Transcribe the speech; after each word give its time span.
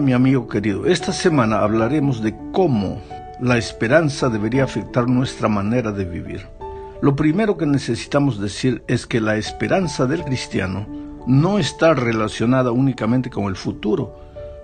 Mi 0.00 0.12
amigo 0.12 0.46
querido, 0.46 0.86
esta 0.86 1.12
semana 1.12 1.58
hablaremos 1.58 2.22
de 2.22 2.32
cómo 2.52 3.00
la 3.40 3.58
esperanza 3.58 4.28
debería 4.28 4.62
afectar 4.62 5.08
nuestra 5.08 5.48
manera 5.48 5.90
de 5.90 6.04
vivir. 6.04 6.46
Lo 7.02 7.16
primero 7.16 7.56
que 7.56 7.66
necesitamos 7.66 8.40
decir 8.40 8.84
es 8.86 9.04
que 9.04 9.20
la 9.20 9.36
esperanza 9.36 10.06
del 10.06 10.22
cristiano 10.22 10.86
no 11.26 11.58
está 11.58 11.92
relacionada 11.92 12.70
únicamente 12.70 13.30
con 13.30 13.46
el 13.46 13.56
futuro, 13.56 14.14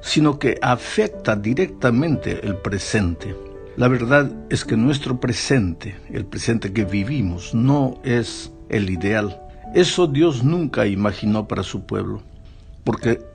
sino 0.00 0.38
que 0.38 0.58
afecta 0.62 1.34
directamente 1.34 2.46
el 2.46 2.54
presente. 2.56 3.34
La 3.76 3.88
verdad 3.88 4.30
es 4.48 4.64
que 4.64 4.76
nuestro 4.76 5.18
presente, 5.18 5.96
el 6.10 6.24
presente 6.24 6.72
que 6.72 6.84
vivimos, 6.84 7.52
no 7.52 7.98
es 8.04 8.52
el 8.68 8.88
ideal. 8.90 9.40
Eso 9.74 10.06
Dios 10.06 10.44
nunca 10.44 10.86
imaginó 10.86 11.48
para 11.48 11.64
su 11.64 11.84
pueblo, 11.84 12.22
porque 12.84 13.29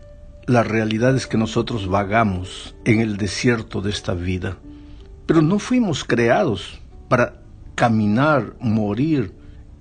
la 0.48 0.64
realidad 0.64 1.16
es 1.16 1.28
que 1.28 1.38
nosotros 1.38 1.88
vagamos 1.88 2.76
en 2.86 3.00
el 3.02 3.18
desierto 3.18 3.82
de 3.82 3.90
esta 3.90 4.14
vida, 4.14 4.58
pero 5.26 5.42
no 5.42 5.60
fuimos 5.60 6.04
creados 6.04 6.80
para 7.10 7.42
caminar, 7.74 8.56
morir 8.60 9.34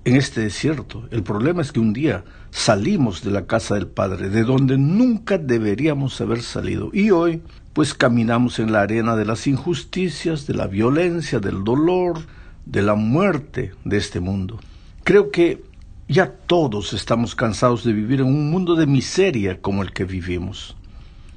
en 0.04 0.16
este 0.16 0.40
desierto. 0.40 1.06
El 1.10 1.22
problema 1.22 1.62
es 1.62 1.72
que 1.72 1.80
un 1.80 1.92
día 1.92 2.24
salimos 2.50 3.22
de 3.22 3.30
la 3.30 3.46
casa 3.46 3.74
del 3.74 3.86
Padre, 3.86 4.30
de 4.30 4.44
donde 4.44 4.78
nunca 4.78 5.38
deberíamos 5.38 6.20
haber 6.20 6.42
salido, 6.42 6.90
y 6.92 7.10
hoy 7.10 7.42
pues 7.72 7.92
caminamos 7.92 8.58
en 8.58 8.72
la 8.72 8.82
arena 8.82 9.16
de 9.16 9.24
las 9.24 9.46
injusticias, 9.46 10.46
de 10.46 10.54
la 10.54 10.68
violencia, 10.68 11.40
del 11.40 11.64
dolor, 11.64 12.20
de 12.64 12.82
la 12.82 12.94
muerte 12.94 13.72
de 13.84 13.96
este 13.96 14.20
mundo. 14.20 14.60
Creo 15.02 15.30
que 15.30 15.62
ya 16.08 16.32
todos 16.46 16.92
estamos 16.92 17.34
cansados 17.34 17.84
de 17.84 17.92
vivir 17.92 18.20
en 18.20 18.26
un 18.26 18.50
mundo 18.50 18.74
de 18.74 18.86
miseria 18.86 19.60
como 19.60 19.82
el 19.82 19.92
que 19.92 20.04
vivimos. 20.04 20.76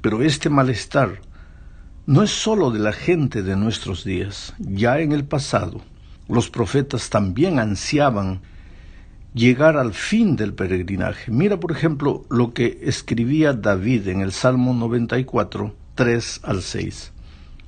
Pero 0.00 0.22
este 0.22 0.50
malestar 0.50 1.20
no 2.06 2.22
es 2.22 2.30
sólo 2.30 2.70
de 2.70 2.78
la 2.78 2.92
gente 2.92 3.42
de 3.42 3.56
nuestros 3.56 4.04
días. 4.04 4.54
Ya 4.58 5.00
en 5.00 5.12
el 5.12 5.24
pasado, 5.24 5.80
los 6.28 6.50
profetas 6.50 7.10
también 7.10 7.58
ansiaban 7.58 8.40
llegar 9.34 9.76
al 9.76 9.94
fin 9.94 10.36
del 10.36 10.54
peregrinaje. 10.54 11.30
Mira, 11.30 11.58
por 11.60 11.72
ejemplo, 11.72 12.24
lo 12.28 12.52
que 12.52 12.80
escribía 12.82 13.52
David 13.52 14.08
en 14.08 14.20
el 14.20 14.32
Salmo 14.32 14.74
94, 14.74 15.74
3 15.94 16.40
al 16.42 16.62
6. 16.62 17.12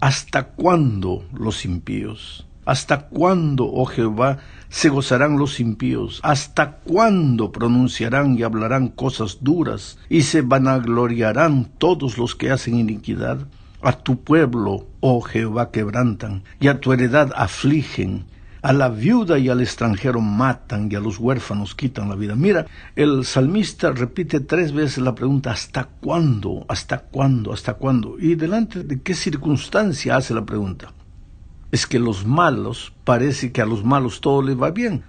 ¿Hasta 0.00 0.48
cuándo 0.48 1.24
los 1.32 1.64
impíos? 1.64 2.46
¿Hasta 2.70 3.08
cuándo, 3.08 3.68
oh 3.68 3.84
Jehová, 3.84 4.38
se 4.68 4.90
gozarán 4.90 5.38
los 5.38 5.58
impíos? 5.58 6.20
¿Hasta 6.22 6.76
cuándo 6.76 7.50
pronunciarán 7.50 8.38
y 8.38 8.44
hablarán 8.44 8.90
cosas 8.90 9.38
duras 9.40 9.98
y 10.08 10.22
se 10.22 10.42
vanagloriarán 10.42 11.64
todos 11.78 12.16
los 12.16 12.36
que 12.36 12.52
hacen 12.52 12.76
iniquidad? 12.76 13.48
A 13.82 13.90
tu 13.90 14.22
pueblo, 14.22 14.86
oh 15.00 15.20
Jehová, 15.20 15.72
quebrantan 15.72 16.44
y 16.60 16.68
a 16.68 16.78
tu 16.78 16.92
heredad 16.92 17.32
afligen. 17.34 18.26
A 18.62 18.72
la 18.72 18.88
viuda 18.88 19.40
y 19.40 19.48
al 19.48 19.60
extranjero 19.60 20.20
matan 20.20 20.88
y 20.92 20.94
a 20.94 21.00
los 21.00 21.18
huérfanos 21.18 21.74
quitan 21.74 22.08
la 22.08 22.14
vida. 22.14 22.36
Mira, 22.36 22.66
el 22.94 23.24
salmista 23.24 23.90
repite 23.90 24.38
tres 24.38 24.72
veces 24.72 24.98
la 24.98 25.16
pregunta 25.16 25.50
¿hasta 25.50 25.86
cuándo? 25.86 26.66
¿Hasta 26.68 26.98
cuándo? 26.98 27.52
¿Hasta 27.52 27.74
cuándo? 27.74 28.14
¿Y 28.20 28.36
delante 28.36 28.84
de 28.84 29.02
qué 29.02 29.14
circunstancia 29.14 30.14
hace 30.14 30.34
la 30.34 30.46
pregunta? 30.46 30.92
Es 31.72 31.86
que 31.86 31.98
los 31.98 32.26
malos 32.26 32.92
parece 33.04 33.52
que 33.52 33.62
a 33.62 33.66
los 33.66 33.84
malos 33.84 34.20
todo 34.20 34.42
les 34.42 34.60
va 34.60 34.70
bien, 34.70 35.04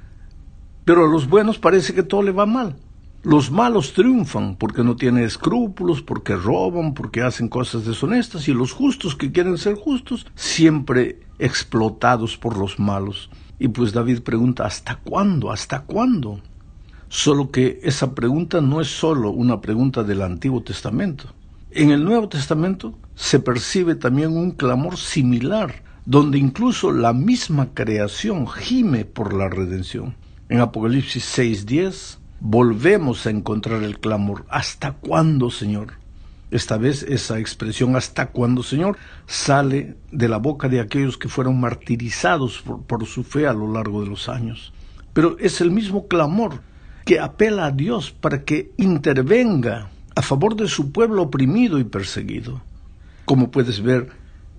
pero 0.85 1.05
a 1.05 1.09
los 1.09 1.27
buenos 1.27 1.57
parece 1.57 1.93
que 1.93 2.03
todo 2.03 2.23
le 2.23 2.31
va 2.31 2.45
mal. 2.45 2.75
Los 3.23 3.51
malos 3.51 3.93
triunfan 3.93 4.55
porque 4.55 4.83
no 4.83 4.95
tienen 4.95 5.23
escrúpulos, 5.23 6.01
porque 6.01 6.35
roban, 6.35 6.95
porque 6.95 7.21
hacen 7.21 7.49
cosas 7.49 7.85
deshonestas, 7.85 8.47
y 8.47 8.53
los 8.53 8.71
justos 8.71 9.15
que 9.15 9.31
quieren 9.31 9.59
ser 9.59 9.75
justos, 9.75 10.25
siempre 10.33 11.19
explotados 11.37 12.37
por 12.37 12.57
los 12.57 12.79
malos. 12.79 13.29
Y 13.59 13.67
pues 13.67 13.93
David 13.93 14.21
pregunta, 14.21 14.65
¿hasta 14.65 14.95
cuándo? 14.95 15.51
¿Hasta 15.51 15.81
cuándo? 15.81 16.39
Solo 17.09 17.51
que 17.51 17.79
esa 17.83 18.15
pregunta 18.15 18.59
no 18.59 18.81
es 18.81 18.87
solo 18.87 19.29
una 19.29 19.61
pregunta 19.61 20.03
del 20.03 20.23
Antiguo 20.23 20.63
Testamento. 20.63 21.25
En 21.69 21.91
el 21.91 22.03
Nuevo 22.03 22.27
Testamento 22.27 22.95
se 23.13 23.39
percibe 23.39 23.93
también 23.93 24.35
un 24.35 24.51
clamor 24.51 24.97
similar 24.97 25.83
donde 26.05 26.37
incluso 26.37 26.91
la 26.91 27.13
misma 27.13 27.73
creación 27.73 28.47
gime 28.47 29.05
por 29.05 29.33
la 29.33 29.49
redención. 29.49 30.15
En 30.49 30.59
Apocalipsis 30.59 31.23
6:10 31.37 32.17
volvemos 32.39 33.25
a 33.25 33.29
encontrar 33.29 33.83
el 33.83 33.99
clamor, 33.99 34.45
¿hasta 34.49 34.93
cuándo, 34.93 35.51
Señor? 35.51 35.93
Esta 36.49 36.77
vez 36.77 37.03
esa 37.03 37.39
expresión 37.39 37.95
¿hasta 37.95 38.27
cuándo, 38.31 38.61
Señor? 38.61 38.97
sale 39.25 39.95
de 40.11 40.27
la 40.27 40.37
boca 40.37 40.67
de 40.67 40.81
aquellos 40.81 41.17
que 41.17 41.29
fueron 41.29 41.59
martirizados 41.61 42.61
por, 42.61 42.81
por 42.81 43.05
su 43.05 43.23
fe 43.23 43.47
a 43.47 43.53
lo 43.53 43.71
largo 43.71 44.01
de 44.03 44.09
los 44.09 44.27
años. 44.27 44.73
Pero 45.13 45.37
es 45.39 45.61
el 45.61 45.71
mismo 45.71 46.07
clamor 46.07 46.61
que 47.05 47.19
apela 47.19 47.67
a 47.67 47.71
Dios 47.71 48.11
para 48.11 48.43
que 48.43 48.71
intervenga 48.77 49.89
a 50.15 50.21
favor 50.21 50.55
de 50.55 50.67
su 50.67 50.91
pueblo 50.91 51.23
oprimido 51.23 51.79
y 51.79 51.83
perseguido. 51.83 52.61
Como 53.25 53.51
puedes 53.51 53.81
ver, 53.81 54.09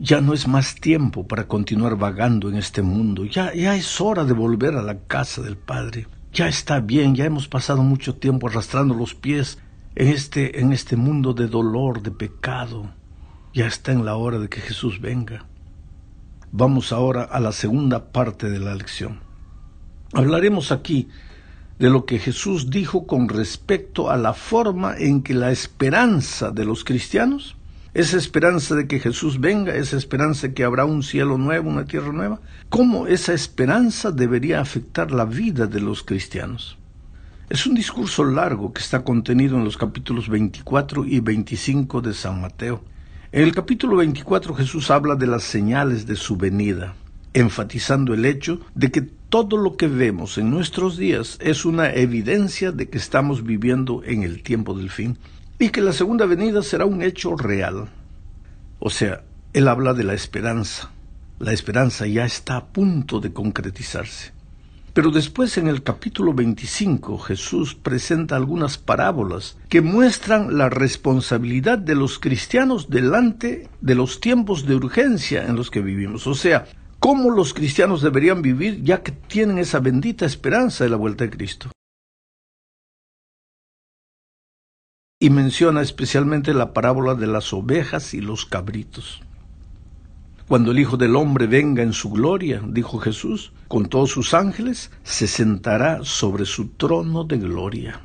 ya 0.02 0.20
no 0.20 0.34
es 0.34 0.48
más 0.48 0.74
tiempo 0.74 1.28
para 1.28 1.46
continuar 1.46 1.96
vagando 1.96 2.48
en 2.48 2.56
este 2.56 2.82
mundo. 2.82 3.24
Ya, 3.24 3.54
ya 3.54 3.76
es 3.76 4.00
hora 4.00 4.24
de 4.24 4.32
volver 4.32 4.74
a 4.74 4.82
la 4.82 4.98
casa 4.98 5.42
del 5.42 5.56
Padre. 5.56 6.08
Ya 6.32 6.48
está 6.48 6.80
bien, 6.80 7.14
ya 7.14 7.24
hemos 7.24 7.46
pasado 7.46 7.84
mucho 7.84 8.16
tiempo 8.16 8.48
arrastrando 8.48 8.94
los 8.94 9.14
pies 9.14 9.60
en 9.94 10.08
este, 10.08 10.58
en 10.58 10.72
este 10.72 10.96
mundo 10.96 11.34
de 11.34 11.46
dolor, 11.46 12.02
de 12.02 12.10
pecado. 12.10 12.90
Ya 13.54 13.68
está 13.68 13.92
en 13.92 14.04
la 14.04 14.16
hora 14.16 14.40
de 14.40 14.48
que 14.48 14.60
Jesús 14.60 15.00
venga. 15.00 15.46
Vamos 16.50 16.92
ahora 16.92 17.22
a 17.22 17.38
la 17.38 17.52
segunda 17.52 18.10
parte 18.10 18.50
de 18.50 18.58
la 18.58 18.74
lección. 18.74 19.20
Hablaremos 20.14 20.72
aquí 20.72 21.10
de 21.78 21.90
lo 21.90 22.06
que 22.06 22.18
Jesús 22.18 22.70
dijo 22.70 23.06
con 23.06 23.28
respecto 23.28 24.10
a 24.10 24.16
la 24.16 24.34
forma 24.34 24.96
en 24.98 25.22
que 25.22 25.34
la 25.34 25.52
esperanza 25.52 26.50
de 26.50 26.64
los 26.64 26.82
cristianos 26.82 27.56
esa 27.94 28.16
esperanza 28.16 28.74
de 28.74 28.86
que 28.86 29.00
Jesús 29.00 29.38
venga, 29.38 29.74
esa 29.74 29.98
esperanza 29.98 30.48
de 30.48 30.54
que 30.54 30.64
habrá 30.64 30.86
un 30.86 31.02
cielo 31.02 31.36
nuevo, 31.36 31.68
una 31.68 31.84
tierra 31.84 32.10
nueva, 32.10 32.40
¿cómo 32.70 33.06
esa 33.06 33.34
esperanza 33.34 34.10
debería 34.10 34.60
afectar 34.60 35.10
la 35.10 35.26
vida 35.26 35.66
de 35.66 35.80
los 35.80 36.02
cristianos? 36.02 36.78
Es 37.50 37.66
un 37.66 37.74
discurso 37.74 38.24
largo 38.24 38.72
que 38.72 38.80
está 38.80 39.04
contenido 39.04 39.58
en 39.58 39.64
los 39.64 39.76
capítulos 39.76 40.30
24 40.30 41.04
y 41.04 41.20
25 41.20 42.00
de 42.00 42.14
San 42.14 42.40
Mateo. 42.40 42.82
En 43.30 43.42
el 43.42 43.54
capítulo 43.54 43.96
24 43.96 44.54
Jesús 44.54 44.90
habla 44.90 45.14
de 45.14 45.26
las 45.26 45.42
señales 45.42 46.06
de 46.06 46.16
su 46.16 46.38
venida, 46.38 46.94
enfatizando 47.34 48.14
el 48.14 48.24
hecho 48.24 48.60
de 48.74 48.90
que 48.90 49.02
todo 49.02 49.58
lo 49.58 49.76
que 49.76 49.88
vemos 49.88 50.38
en 50.38 50.50
nuestros 50.50 50.96
días 50.96 51.38
es 51.42 51.66
una 51.66 51.92
evidencia 51.92 52.72
de 52.72 52.88
que 52.88 52.96
estamos 52.96 53.44
viviendo 53.44 54.02
en 54.04 54.22
el 54.22 54.42
tiempo 54.42 54.72
del 54.72 54.88
fin 54.88 55.18
y 55.62 55.70
que 55.70 55.80
la 55.80 55.92
segunda 55.92 56.26
venida 56.26 56.60
será 56.60 56.86
un 56.86 57.02
hecho 57.02 57.36
real. 57.36 57.88
O 58.80 58.90
sea, 58.90 59.22
él 59.52 59.68
habla 59.68 59.94
de 59.94 60.02
la 60.02 60.12
esperanza. 60.12 60.90
La 61.38 61.52
esperanza 61.52 62.04
ya 62.08 62.24
está 62.24 62.56
a 62.56 62.66
punto 62.66 63.20
de 63.20 63.32
concretizarse. 63.32 64.32
Pero 64.92 65.12
después 65.12 65.56
en 65.58 65.68
el 65.68 65.84
capítulo 65.84 66.34
25 66.34 67.16
Jesús 67.16 67.76
presenta 67.76 68.34
algunas 68.34 68.76
parábolas 68.76 69.56
que 69.68 69.82
muestran 69.82 70.58
la 70.58 70.68
responsabilidad 70.68 71.78
de 71.78 71.94
los 71.94 72.18
cristianos 72.18 72.90
delante 72.90 73.68
de 73.80 73.94
los 73.94 74.18
tiempos 74.18 74.66
de 74.66 74.74
urgencia 74.74 75.46
en 75.46 75.54
los 75.54 75.70
que 75.70 75.80
vivimos. 75.80 76.26
O 76.26 76.34
sea, 76.34 76.66
cómo 76.98 77.30
los 77.30 77.54
cristianos 77.54 78.02
deberían 78.02 78.42
vivir 78.42 78.82
ya 78.82 79.04
que 79.04 79.12
tienen 79.12 79.58
esa 79.58 79.78
bendita 79.78 80.26
esperanza 80.26 80.82
de 80.82 80.90
la 80.90 80.96
vuelta 80.96 81.22
de 81.22 81.30
Cristo. 81.30 81.70
Y 85.22 85.30
menciona 85.30 85.82
especialmente 85.82 86.52
la 86.52 86.72
parábola 86.72 87.14
de 87.14 87.28
las 87.28 87.52
ovejas 87.52 88.12
y 88.12 88.20
los 88.20 88.44
cabritos. 88.44 89.22
Cuando 90.48 90.72
el 90.72 90.80
Hijo 90.80 90.96
del 90.96 91.14
Hombre 91.14 91.46
venga 91.46 91.84
en 91.84 91.92
su 91.92 92.10
gloria, 92.10 92.60
dijo 92.66 92.98
Jesús, 92.98 93.52
con 93.68 93.86
todos 93.86 94.10
sus 94.10 94.34
ángeles, 94.34 94.90
se 95.04 95.28
sentará 95.28 96.00
sobre 96.02 96.44
su 96.44 96.70
trono 96.70 97.22
de 97.22 97.38
gloria. 97.38 98.00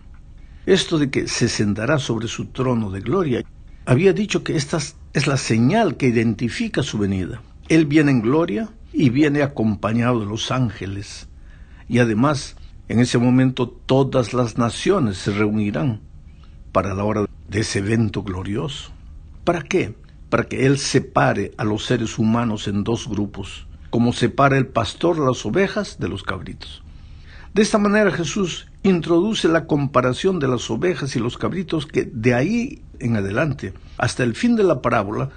Esto 0.67 0.99
de 0.99 1.09
que 1.09 1.27
se 1.27 1.49
sentará 1.49 1.97
sobre 1.97 2.27
su 2.27 2.49
trono 2.49 2.91
de 2.91 3.01
gloria, 3.01 3.43
había 3.87 4.13
dicho 4.13 4.43
que 4.43 4.55
esta 4.55 4.77
es 5.13 5.25
la 5.25 5.37
señal 5.37 5.97
que 5.97 6.09
identifica 6.09 6.83
su 6.83 6.99
venida. 6.99 7.41
Él 7.67 7.87
viene 7.87 8.11
en 8.11 8.21
gloria 8.21 8.69
y 8.93 9.09
viene 9.09 9.41
acompañado 9.41 10.19
de 10.19 10.27
los 10.27 10.51
ángeles. 10.51 11.27
Y 11.89 11.97
además, 11.97 12.57
en 12.89 12.99
ese 12.99 13.17
momento 13.17 13.67
todas 13.67 14.35
las 14.35 14.59
naciones 14.59 15.17
se 15.17 15.31
reunirán 15.31 16.05
para 16.77 16.93
la 16.93 17.05
hora 17.05 17.25
de 17.49 17.61
ese 17.61 17.79
evento 17.79 18.21
glorioso. 18.21 18.91
¿Para 19.43 19.63
qué? 19.63 19.95
Para 20.29 20.43
que 20.43 20.67
Él 20.67 20.77
separe 20.77 21.51
a 21.57 21.63
los 21.63 21.83
seres 21.85 22.19
humanos 22.19 22.67
en 22.67 22.83
dos 22.83 23.09
grupos, 23.09 23.65
como 23.89 24.13
separa 24.13 24.59
el 24.59 24.67
pastor 24.67 25.17
las 25.17 25.43
ovejas 25.43 25.97
de 25.97 26.07
los 26.07 26.21
cabritos. 26.21 26.83
De 27.55 27.63
esta 27.63 27.79
manera 27.79 28.11
Jesús 28.11 28.67
introduce 28.83 29.47
la 29.47 29.65
comparación 29.65 30.37
de 30.37 30.49
las 30.49 30.69
ovejas 30.69 31.15
y 31.15 31.19
los 31.19 31.39
cabritos 31.39 31.87
que 31.87 32.07
de 32.13 32.35
ahí 32.35 32.83
en 32.99 33.15
adelante, 33.15 33.73
hasta 33.97 34.23
el 34.23 34.35
fin 34.35 34.55
de 34.55 34.63
la 34.63 34.79
parábola, 34.79 35.31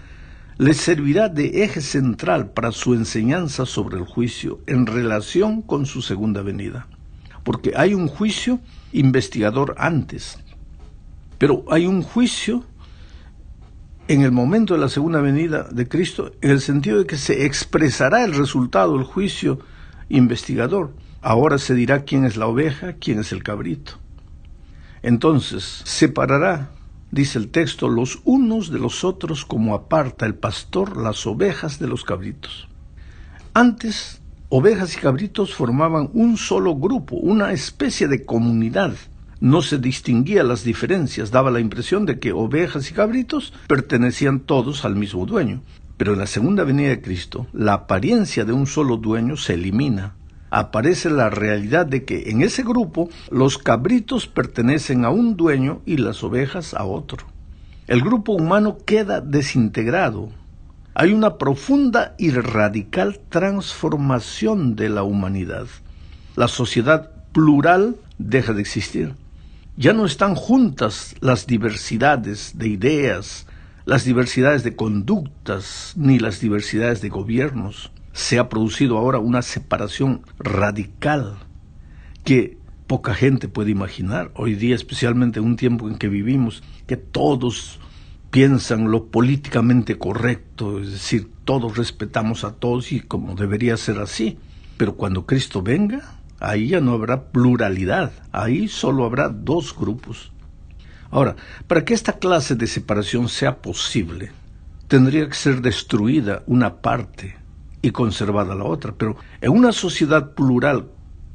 les 0.58 0.76
servirá 0.76 1.30
de 1.30 1.64
eje 1.64 1.80
central 1.80 2.50
para 2.50 2.70
su 2.70 2.92
enseñanza 2.92 3.64
sobre 3.64 3.96
el 3.96 4.04
juicio 4.04 4.60
en 4.66 4.84
relación 4.84 5.62
con 5.62 5.86
su 5.86 6.02
segunda 6.02 6.42
venida. 6.42 6.86
Porque 7.44 7.72
hay 7.76 7.94
un 7.94 8.08
juicio 8.08 8.60
investigador 8.92 9.74
antes, 9.78 10.38
pero 11.40 11.64
hay 11.70 11.86
un 11.86 12.02
juicio 12.02 12.64
en 14.08 14.20
el 14.20 14.30
momento 14.30 14.74
de 14.74 14.80
la 14.80 14.90
segunda 14.90 15.22
venida 15.22 15.62
de 15.70 15.88
Cristo, 15.88 16.32
en 16.42 16.50
el 16.50 16.60
sentido 16.60 16.98
de 16.98 17.06
que 17.06 17.16
se 17.16 17.46
expresará 17.46 18.24
el 18.24 18.34
resultado 18.34 18.92
del 18.92 19.04
juicio 19.04 19.58
investigador. 20.10 20.92
Ahora 21.22 21.56
se 21.56 21.74
dirá 21.74 22.04
quién 22.04 22.26
es 22.26 22.36
la 22.36 22.46
oveja, 22.46 22.92
quién 23.00 23.20
es 23.20 23.32
el 23.32 23.42
cabrito. 23.42 23.92
Entonces, 25.02 25.80
separará, 25.86 26.72
dice 27.10 27.38
el 27.38 27.48
texto, 27.48 27.88
los 27.88 28.20
unos 28.24 28.70
de 28.70 28.78
los 28.78 29.02
otros 29.02 29.46
como 29.46 29.74
aparta 29.74 30.26
el 30.26 30.34
pastor 30.34 30.98
las 30.98 31.26
ovejas 31.26 31.78
de 31.78 31.86
los 31.86 32.04
cabritos. 32.04 32.68
Antes, 33.54 34.20
ovejas 34.50 34.94
y 34.94 35.00
cabritos 35.00 35.54
formaban 35.54 36.10
un 36.12 36.36
solo 36.36 36.76
grupo, 36.76 37.16
una 37.16 37.52
especie 37.52 38.08
de 38.08 38.26
comunidad 38.26 38.92
no 39.40 39.62
se 39.62 39.78
distinguía 39.78 40.44
las 40.44 40.64
diferencias, 40.64 41.30
daba 41.30 41.50
la 41.50 41.60
impresión 41.60 42.04
de 42.04 42.18
que 42.18 42.32
ovejas 42.32 42.90
y 42.90 42.94
cabritos 42.94 43.54
pertenecían 43.66 44.40
todos 44.40 44.84
al 44.84 44.96
mismo 44.96 45.24
dueño. 45.24 45.62
Pero 45.96 46.12
en 46.12 46.18
la 46.18 46.26
segunda 46.26 46.64
venida 46.64 46.90
de 46.90 47.00
Cristo, 47.00 47.46
la 47.52 47.72
apariencia 47.72 48.44
de 48.44 48.52
un 48.52 48.66
solo 48.66 48.98
dueño 48.98 49.36
se 49.36 49.54
elimina. 49.54 50.14
Aparece 50.50 51.10
la 51.10 51.30
realidad 51.30 51.86
de 51.86 52.04
que 52.04 52.30
en 52.30 52.42
ese 52.42 52.62
grupo 52.62 53.08
los 53.30 53.56
cabritos 53.56 54.26
pertenecen 54.26 55.04
a 55.04 55.10
un 55.10 55.36
dueño 55.36 55.80
y 55.86 55.96
las 55.96 56.22
ovejas 56.22 56.74
a 56.74 56.84
otro. 56.84 57.26
El 57.86 58.02
grupo 58.02 58.32
humano 58.32 58.78
queda 58.84 59.20
desintegrado. 59.20 60.28
Hay 60.94 61.12
una 61.12 61.38
profunda 61.38 62.14
y 62.18 62.30
radical 62.30 63.20
transformación 63.28 64.76
de 64.76 64.88
la 64.88 65.02
humanidad. 65.02 65.66
La 66.36 66.48
sociedad 66.48 67.10
plural 67.32 67.96
deja 68.18 68.52
de 68.52 68.60
existir. 68.60 69.14
Ya 69.80 69.94
no 69.94 70.04
están 70.04 70.34
juntas 70.34 71.14
las 71.20 71.46
diversidades 71.46 72.58
de 72.58 72.68
ideas, 72.68 73.46
las 73.86 74.04
diversidades 74.04 74.62
de 74.62 74.76
conductas, 74.76 75.94
ni 75.96 76.18
las 76.18 76.38
diversidades 76.38 77.00
de 77.00 77.08
gobiernos. 77.08 77.90
Se 78.12 78.38
ha 78.38 78.50
producido 78.50 78.98
ahora 78.98 79.20
una 79.20 79.40
separación 79.40 80.20
radical 80.38 81.38
que 82.24 82.58
poca 82.86 83.14
gente 83.14 83.48
puede 83.48 83.70
imaginar. 83.70 84.30
Hoy 84.34 84.54
día, 84.54 84.74
especialmente 84.74 85.38
en 85.38 85.46
un 85.46 85.56
tiempo 85.56 85.88
en 85.88 85.96
que 85.96 86.08
vivimos, 86.08 86.62
que 86.86 86.98
todos 86.98 87.80
piensan 88.30 88.90
lo 88.90 89.06
políticamente 89.06 89.96
correcto, 89.96 90.82
es 90.82 90.92
decir, 90.92 91.30
todos 91.46 91.78
respetamos 91.78 92.44
a 92.44 92.52
todos 92.52 92.92
y 92.92 93.00
como 93.00 93.34
debería 93.34 93.78
ser 93.78 93.96
así. 94.00 94.36
Pero 94.76 94.96
cuando 94.96 95.24
Cristo 95.24 95.62
venga, 95.62 96.19
Ahí 96.40 96.68
ya 96.68 96.80
no 96.80 96.92
habrá 96.92 97.24
pluralidad, 97.24 98.12
ahí 98.32 98.66
solo 98.66 99.04
habrá 99.04 99.28
dos 99.28 99.76
grupos. 99.76 100.32
Ahora, 101.10 101.36
para 101.66 101.84
que 101.84 101.92
esta 101.92 102.14
clase 102.14 102.54
de 102.54 102.66
separación 102.66 103.28
sea 103.28 103.58
posible, 103.58 104.32
tendría 104.88 105.28
que 105.28 105.34
ser 105.34 105.60
destruida 105.60 106.42
una 106.46 106.76
parte 106.76 107.36
y 107.82 107.90
conservada 107.90 108.54
la 108.54 108.64
otra. 108.64 108.94
Pero 108.96 109.16
en 109.40 109.52
una 109.52 109.72
sociedad 109.72 110.32
plural, 110.32 110.86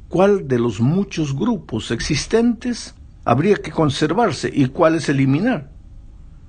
¿cuál 0.08 0.48
de 0.48 0.58
los 0.58 0.80
muchos 0.80 1.36
grupos 1.36 1.92
existentes 1.92 2.94
habría 3.24 3.56
que 3.56 3.70
conservarse 3.70 4.50
y 4.52 4.66
cuáles 4.66 5.08
eliminar? 5.08 5.70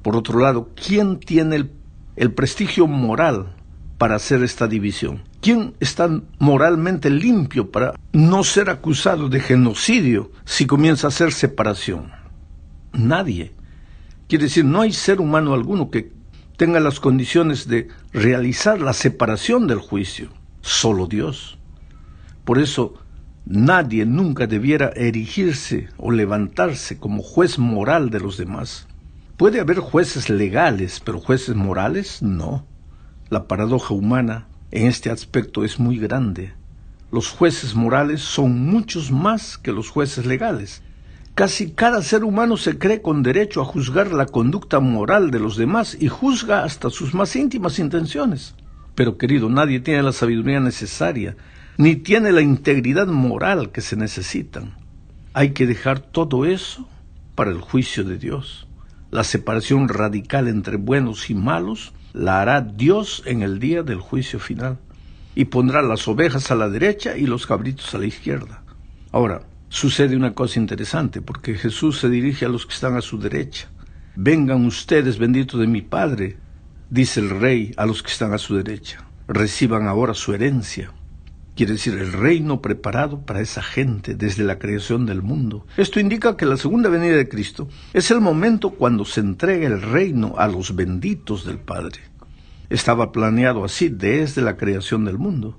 Por 0.02 0.16
otro 0.16 0.40
lado, 0.40 0.70
¿quién 0.76 1.20
tiene 1.20 1.58
el, 1.58 1.72
el 2.16 2.32
prestigio 2.32 2.88
moral 2.88 3.56
para 3.98 4.16
hacer 4.16 4.42
esta 4.42 4.68
división? 4.68 5.27
¿Quién 5.40 5.76
está 5.80 6.10
moralmente 6.40 7.10
limpio 7.10 7.72
para 7.72 7.94
no 8.12 8.44
ser 8.44 8.70
acusado 8.70 9.30
de 9.30 9.40
genocidio 9.40 10.32
si 10.46 10.66
comienza 10.66 11.08
a 11.08 11.10
hacer 11.10 11.32
separación? 11.32 12.12
Nadie. 12.92 13.54
Quiere 14.28 14.46
decir, 14.46 14.66
no 14.66 14.82
hay 14.82 14.92
ser 14.92 15.22
humano 15.22 15.54
alguno 15.54 15.92
que 15.92 16.12
tenga 16.58 16.80
las 16.80 17.00
condiciones 17.00 17.68
de 17.68 17.88
realizar 18.12 18.82
la 18.82 18.94
separación 18.94 19.68
del 19.68 19.78
juicio. 19.78 20.30
Solo 20.62 21.06
Dios. 21.06 21.60
Por 22.44 22.58
eso, 22.58 22.96
nadie 23.46 24.06
nunca 24.06 24.48
debiera 24.48 24.92
erigirse 24.96 25.88
o 25.98 26.12
levantarse 26.12 26.98
como 26.98 27.22
juez 27.22 27.60
moral 27.60 28.10
de 28.10 28.20
los 28.20 28.38
demás. 28.38 28.88
Puede 29.38 29.60
haber 29.60 29.80
jueces 29.80 30.32
legales, 30.32 31.00
pero 31.00 31.20
jueces 31.20 31.56
morales 31.56 32.24
no. 32.24 32.66
La 33.30 33.48
paradoja 33.48 33.94
humana 33.94 34.48
en 34.72 34.88
este 34.88 35.10
aspecto 35.10 35.64
es 35.64 35.80
muy 35.80 35.98
grande. 35.98 36.54
Los 37.12 37.30
jueces 37.30 37.74
morales 37.74 38.22
son 38.22 38.66
muchos 38.66 39.12
más 39.12 39.58
que 39.58 39.72
los 39.72 39.90
jueces 39.90 40.26
legales. 40.26 40.82
Casi 41.36 41.72
cada 41.72 42.02
ser 42.02 42.24
humano 42.24 42.58
se 42.58 42.78
cree 42.78 43.02
con 43.02 43.24
derecho 43.24 43.62
a 43.62 43.66
juzgar 43.66 44.12
la 44.12 44.26
conducta 44.26 44.80
moral 44.80 45.32
de 45.32 45.40
los 45.40 45.56
demás 45.56 45.96
y 46.00 46.10
juzga 46.10 46.64
hasta 46.64 46.90
sus 46.90 47.14
más 47.14 47.36
íntimas 47.36 47.80
intenciones. 47.80 48.56
Pero 48.96 49.18
querido, 49.18 49.48
nadie 49.48 49.80
tiene 49.80 50.04
la 50.04 50.12
sabiduría 50.12 50.60
necesaria, 50.60 51.38
ni 51.78 51.96
tiene 51.96 52.32
la 52.32 52.42
integridad 52.42 53.08
moral 53.08 53.72
que 53.72 53.82
se 53.82 53.96
necesitan. 53.96 54.74
Hay 55.34 55.52
que 55.52 55.68
dejar 55.68 56.00
todo 56.00 56.44
eso 56.46 56.90
para 57.36 57.52
el 57.52 57.62
juicio 57.62 58.04
de 58.04 58.18
Dios. 58.18 58.68
La 59.12 59.24
separación 59.24 59.88
radical 59.88 60.48
entre 60.48 60.76
buenos 60.78 61.30
y 61.30 61.36
malos 61.36 61.94
la 62.14 62.42
hará 62.42 62.62
Dios 62.62 63.24
en 63.26 63.42
el 63.42 63.60
día 63.60 63.84
del 63.84 64.00
juicio 64.00 64.40
final, 64.40 64.80
y 65.36 65.46
pondrá 65.46 65.82
las 65.82 66.08
ovejas 66.08 66.50
a 66.52 66.56
la 66.56 66.70
derecha 66.70 67.18
y 67.18 67.28
los 67.28 67.46
cabritos 67.46 67.94
a 67.94 68.00
la 68.00 68.08
izquierda. 68.08 68.64
Ahora, 69.12 69.44
sucede 69.70 70.16
una 70.16 70.34
cosa 70.34 70.60
interesante, 70.60 71.22
porque 71.22 71.56
Jesús 71.56 72.00
se 72.00 72.10
dirige 72.10 72.46
a 72.46 72.50
los 72.50 72.66
que 72.66 72.74
están 72.74 72.96
a 72.96 73.02
su 73.02 73.20
derecha. 73.20 73.70
Vengan 74.16 74.66
ustedes, 74.66 75.20
benditos 75.20 75.60
de 75.60 75.68
mi 75.68 75.82
Padre, 75.82 76.38
dice 76.90 77.20
el 77.20 77.30
rey 77.30 77.74
a 77.78 77.86
los 77.86 78.02
que 78.02 78.12
están 78.12 78.34
a 78.34 78.38
su 78.38 78.56
derecha. 78.56 79.06
Reciban 79.28 79.88
ahora 79.88 80.14
su 80.14 80.34
herencia 80.34 80.92
quiere 81.58 81.74
decir 81.74 81.96
el 81.96 82.14
reino 82.14 82.62
preparado 82.62 83.22
para 83.22 83.42
esa 83.42 83.64
gente 83.64 84.14
desde 84.14 84.44
la 84.44 84.60
creación 84.60 85.08
del 85.08 85.24
mundo. 85.24 85.66
Esto 85.76 86.00
indica 86.00 86.38
que 86.38 86.46
la 86.46 86.56
segunda 86.56 86.88
venida 86.88 87.16
de 87.16 87.28
Cristo 87.28 87.68
es 87.94 88.12
el 88.12 88.22
momento 88.22 88.70
cuando 88.70 89.04
se 89.06 89.22
entrega 89.22 89.66
el 89.66 89.82
reino 89.82 90.36
a 90.38 90.48
los 90.48 90.76
benditos 90.76 91.46
del 91.46 91.58
Padre. 91.58 92.00
Estaba 92.70 93.12
planeado 93.12 93.66
así 93.66 93.90
desde 93.90 94.44
la 94.44 94.56
creación 94.56 95.04
del 95.06 95.18
mundo. 95.18 95.58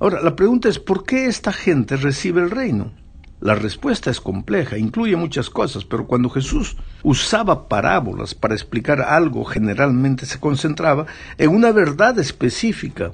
Ahora, 0.00 0.22
la 0.22 0.34
pregunta 0.34 0.70
es, 0.70 0.78
¿por 0.78 1.04
qué 1.04 1.26
esta 1.26 1.52
gente 1.52 1.96
recibe 1.96 2.40
el 2.40 2.50
reino? 2.50 2.92
La 3.40 3.54
respuesta 3.54 4.10
es 4.10 4.18
compleja, 4.18 4.78
incluye 4.78 5.14
muchas 5.14 5.50
cosas, 5.50 5.84
pero 5.84 6.06
cuando 6.06 6.30
Jesús 6.30 6.78
usaba 7.02 7.68
parábolas 7.68 8.34
para 8.34 8.54
explicar 8.54 9.02
algo, 9.02 9.44
generalmente 9.44 10.24
se 10.24 10.40
concentraba 10.40 11.04
en 11.36 11.50
una 11.50 11.70
verdad 11.70 12.18
específica 12.18 13.12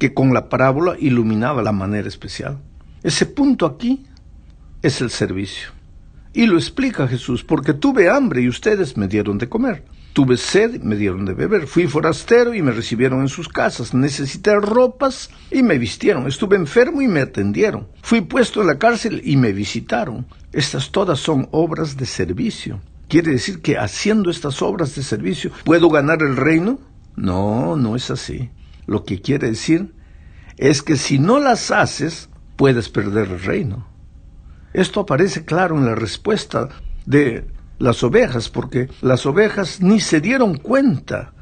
que 0.00 0.14
con 0.14 0.32
la 0.32 0.48
parábola 0.48 0.96
iluminaba 0.98 1.62
la 1.62 1.72
manera 1.72 2.08
especial. 2.08 2.58
Ese 3.02 3.26
punto 3.26 3.66
aquí 3.66 4.06
es 4.80 5.02
el 5.02 5.10
servicio. 5.10 5.68
Y 6.32 6.46
lo 6.46 6.56
explica 6.56 7.06
Jesús, 7.06 7.44
porque 7.44 7.74
tuve 7.74 8.08
hambre 8.08 8.40
y 8.40 8.48
ustedes 8.48 8.96
me 8.96 9.08
dieron 9.08 9.36
de 9.36 9.50
comer. 9.50 9.84
Tuve 10.14 10.38
sed 10.38 10.76
y 10.76 10.78
me 10.78 10.96
dieron 10.96 11.26
de 11.26 11.34
beber. 11.34 11.66
Fui 11.66 11.86
forastero 11.86 12.54
y 12.54 12.62
me 12.62 12.72
recibieron 12.72 13.20
en 13.20 13.28
sus 13.28 13.48
casas. 13.48 13.92
Necesité 13.92 14.58
ropas 14.58 15.28
y 15.50 15.62
me 15.62 15.76
vistieron. 15.76 16.26
Estuve 16.26 16.56
enfermo 16.56 17.02
y 17.02 17.06
me 17.06 17.20
atendieron. 17.20 17.86
Fui 18.02 18.22
puesto 18.22 18.62
en 18.62 18.68
la 18.68 18.78
cárcel 18.78 19.20
y 19.22 19.36
me 19.36 19.52
visitaron. 19.52 20.26
Estas 20.52 20.92
todas 20.92 21.20
son 21.20 21.46
obras 21.50 21.98
de 21.98 22.06
servicio. 22.06 22.80
¿Quiere 23.08 23.32
decir 23.32 23.60
que 23.60 23.76
haciendo 23.76 24.30
estas 24.30 24.62
obras 24.62 24.94
de 24.94 25.02
servicio 25.02 25.50
puedo 25.64 25.90
ganar 25.90 26.22
el 26.22 26.36
reino? 26.36 26.78
No, 27.16 27.76
no 27.76 27.96
es 27.96 28.10
así. 28.10 28.48
Lo 28.90 29.04
que 29.04 29.20
quiere 29.20 29.50
decir 29.50 29.94
es 30.56 30.82
que 30.82 30.96
si 30.96 31.20
no 31.20 31.38
las 31.38 31.70
haces, 31.70 32.28
puedes 32.56 32.88
perder 32.88 33.28
el 33.28 33.40
reino. 33.40 33.86
Esto 34.72 34.98
aparece 34.98 35.44
claro 35.44 35.78
en 35.78 35.86
la 35.86 35.94
respuesta 35.94 36.70
de 37.06 37.46
las 37.78 38.02
ovejas, 38.02 38.48
porque 38.48 38.88
las 39.00 39.26
ovejas 39.26 39.80
ni 39.80 40.00
se 40.00 40.20
dieron 40.20 40.56
cuenta 40.56 41.32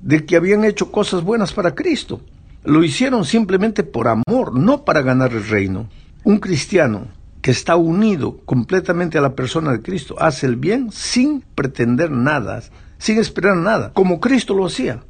de 0.00 0.24
que 0.24 0.34
habían 0.34 0.64
hecho 0.64 0.90
cosas 0.90 1.22
buenas 1.22 1.52
para 1.52 1.74
Cristo. 1.74 2.22
Lo 2.64 2.82
hicieron 2.82 3.26
simplemente 3.26 3.82
por 3.82 4.08
amor, 4.08 4.58
no 4.58 4.82
para 4.86 5.02
ganar 5.02 5.32
el 5.34 5.46
reino. 5.46 5.90
Un 6.24 6.38
cristiano 6.38 7.08
que 7.42 7.50
está 7.50 7.76
unido 7.76 8.38
completamente 8.46 9.18
a 9.18 9.20
la 9.20 9.34
persona 9.34 9.72
de 9.72 9.82
Cristo 9.82 10.16
hace 10.18 10.46
el 10.46 10.56
bien 10.56 10.90
sin 10.90 11.42
pretender 11.42 12.10
nada, 12.10 12.62
sin 12.96 13.18
esperar 13.18 13.58
nada, 13.58 13.92
como 13.92 14.20
Cristo 14.20 14.54
lo 14.54 14.64
hacía 14.64 15.02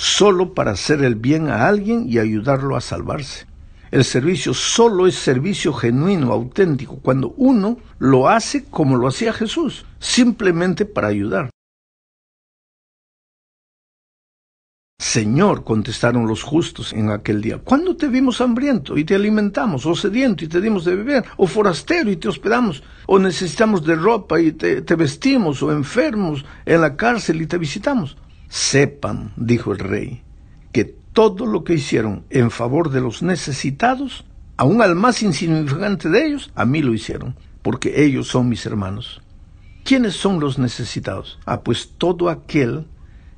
solo 0.00 0.54
para 0.54 0.70
hacer 0.70 1.04
el 1.04 1.14
bien 1.14 1.50
a 1.50 1.68
alguien 1.68 2.06
y 2.08 2.18
ayudarlo 2.18 2.74
a 2.74 2.80
salvarse. 2.80 3.46
El 3.90 4.02
servicio 4.04 4.54
solo 4.54 5.06
es 5.06 5.14
servicio 5.14 5.74
genuino, 5.74 6.32
auténtico, 6.32 7.00
cuando 7.02 7.34
uno 7.36 7.76
lo 7.98 8.26
hace 8.26 8.64
como 8.64 8.96
lo 8.96 9.08
hacía 9.08 9.34
Jesús, 9.34 9.84
simplemente 9.98 10.86
para 10.86 11.08
ayudar. 11.08 11.50
Señor, 14.98 15.64
contestaron 15.64 16.26
los 16.26 16.42
justos 16.44 16.94
en 16.94 17.10
aquel 17.10 17.42
día, 17.42 17.58
¿cuándo 17.58 17.94
te 17.94 18.08
vimos 18.08 18.40
hambriento 18.40 18.96
y 18.96 19.04
te 19.04 19.16
alimentamos, 19.16 19.84
o 19.84 19.94
sediento 19.94 20.44
y 20.44 20.48
te 20.48 20.62
dimos 20.62 20.86
de 20.86 20.96
beber, 20.96 21.24
o 21.36 21.46
forastero 21.46 22.10
y 22.10 22.16
te 22.16 22.28
hospedamos, 22.28 22.82
o 23.06 23.18
necesitamos 23.18 23.84
de 23.84 23.96
ropa 23.96 24.40
y 24.40 24.52
te, 24.52 24.80
te 24.80 24.94
vestimos, 24.94 25.62
o 25.62 25.70
enfermos 25.72 26.46
en 26.64 26.80
la 26.80 26.96
cárcel 26.96 27.42
y 27.42 27.46
te 27.46 27.58
visitamos? 27.58 28.16
Sepan, 28.50 29.32
dijo 29.36 29.72
el 29.72 29.78
rey, 29.78 30.22
que 30.72 30.84
todo 30.84 31.46
lo 31.46 31.64
que 31.64 31.74
hicieron 31.74 32.24
en 32.28 32.50
favor 32.50 32.90
de 32.90 33.00
los 33.00 33.22
necesitados, 33.22 34.26
aun 34.58 34.82
al 34.82 34.94
más 34.96 35.22
insignificante 35.22 36.10
de 36.10 36.26
ellos, 36.26 36.50
a 36.54 36.66
mí 36.66 36.82
lo 36.82 36.92
hicieron, 36.92 37.36
porque 37.62 38.04
ellos 38.04 38.28
son 38.28 38.48
mis 38.48 38.66
hermanos. 38.66 39.22
¿Quiénes 39.84 40.14
son 40.14 40.40
los 40.40 40.58
necesitados? 40.58 41.38
Ah, 41.46 41.62
pues 41.62 41.92
todo 41.96 42.28
aquel 42.28 42.86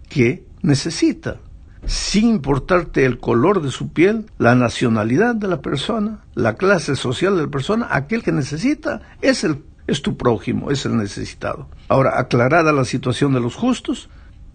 que 0.08 0.44
necesita 0.62 1.38
sin 1.86 2.28
importarte 2.28 3.04
el 3.04 3.18
color 3.18 3.62
de 3.62 3.70
su 3.70 3.88
piel, 3.92 4.26
la 4.38 4.54
nacionalidad 4.54 5.34
de 5.34 5.48
la 5.48 5.60
persona, 5.60 6.24
la 6.34 6.54
clase 6.54 6.96
social 6.96 7.36
de 7.36 7.42
la 7.42 7.50
persona, 7.50 7.88
aquel 7.90 8.22
que 8.22 8.32
necesita 8.32 9.02
es 9.20 9.44
el 9.44 9.62
es 9.88 10.00
tu 10.00 10.16
prójimo, 10.16 10.70
es 10.70 10.86
el 10.86 10.96
necesitado. 10.96 11.68
Ahora, 11.88 12.18
aclarada 12.18 12.72
la 12.72 12.84
situación 12.84 13.32
de 13.32 13.40
los 13.40 13.56
justos, 13.56 14.08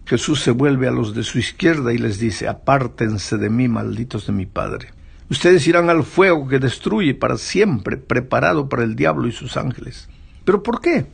Jesús 0.08 0.40
se 0.40 0.50
vuelve 0.50 0.88
a 0.88 0.90
los 0.90 1.14
de 1.14 1.22
su 1.22 1.38
izquierda 1.38 1.92
y 1.92 1.98
les 1.98 2.18
dice, 2.18 2.48
apártense 2.48 3.36
de 3.36 3.50
mí, 3.50 3.68
malditos 3.68 4.26
de 4.26 4.32
mi 4.32 4.46
Padre. 4.46 4.88
Ustedes 5.30 5.66
irán 5.66 5.90
al 5.90 6.02
fuego 6.02 6.48
que 6.48 6.58
destruye 6.58 7.14
para 7.14 7.36
siempre, 7.36 7.96
preparado 7.96 8.68
para 8.68 8.84
el 8.84 8.96
diablo 8.96 9.28
y 9.28 9.32
sus 9.32 9.56
ángeles. 9.56 10.08
¿Pero 10.44 10.62
por 10.62 10.80
qué? 10.80 11.06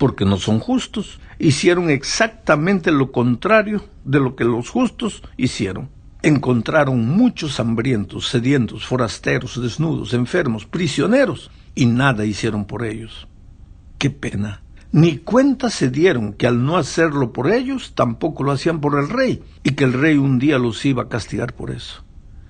porque 0.00 0.24
no 0.24 0.38
son 0.38 0.60
justos. 0.60 1.20
Hicieron 1.38 1.90
exactamente 1.90 2.90
lo 2.90 3.12
contrario 3.12 3.84
de 4.02 4.18
lo 4.18 4.34
que 4.34 4.44
los 4.44 4.70
justos 4.70 5.22
hicieron. 5.36 5.90
Encontraron 6.22 7.06
muchos 7.06 7.60
hambrientos, 7.60 8.26
sedientos, 8.26 8.86
forasteros, 8.86 9.60
desnudos, 9.60 10.14
enfermos, 10.14 10.64
prisioneros, 10.64 11.50
y 11.74 11.84
nada 11.84 12.24
hicieron 12.24 12.64
por 12.64 12.82
ellos. 12.86 13.28
Qué 13.98 14.08
pena. 14.08 14.62
Ni 14.92 15.18
cuenta 15.18 15.70
se 15.70 15.88
dieron 15.88 16.32
que 16.32 16.48
al 16.48 16.64
no 16.64 16.76
hacerlo 16.76 17.32
por 17.32 17.50
ellos, 17.50 17.92
tampoco 17.94 18.42
lo 18.42 18.50
hacían 18.50 18.80
por 18.80 18.98
el 18.98 19.08
rey, 19.08 19.42
y 19.62 19.72
que 19.72 19.84
el 19.84 19.92
rey 19.92 20.16
un 20.16 20.40
día 20.40 20.58
los 20.58 20.84
iba 20.84 21.04
a 21.04 21.08
castigar 21.08 21.54
por 21.54 21.70
eso. 21.70 22.02